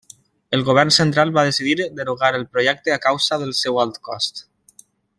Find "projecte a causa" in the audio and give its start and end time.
2.57-3.41